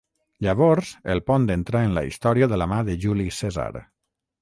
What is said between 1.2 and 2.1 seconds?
pont entra en la